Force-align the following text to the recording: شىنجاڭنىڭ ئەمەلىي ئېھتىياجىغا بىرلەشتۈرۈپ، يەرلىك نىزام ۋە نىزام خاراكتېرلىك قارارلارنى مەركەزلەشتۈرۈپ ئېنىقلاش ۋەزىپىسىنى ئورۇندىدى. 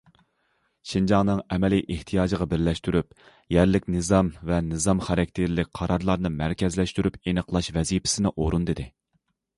شىنجاڭنىڭ 0.91 1.41
ئەمەلىي 1.55 1.83
ئېھتىياجىغا 1.95 2.47
بىرلەشتۈرۈپ، 2.53 3.13
يەرلىك 3.57 3.87
نىزام 3.97 4.33
ۋە 4.53 4.59
نىزام 4.73 5.05
خاراكتېرلىك 5.11 5.71
قارارلارنى 5.81 6.35
مەركەزلەشتۈرۈپ 6.41 7.21
ئېنىقلاش 7.23 7.71
ۋەزىپىسىنى 7.77 8.33
ئورۇندىدى. 8.37 8.89